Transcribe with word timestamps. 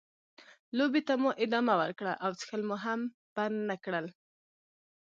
لوبې 0.77 1.01
ته 1.07 1.13
مو 1.21 1.29
ادامه 1.43 1.73
ورکړه 1.81 2.13
او 2.23 2.31
څښل 2.39 2.61
مو 2.69 2.75
هم 2.83 3.01
بند 3.35 3.57
نه 3.69 3.75
کړل. 3.83 4.05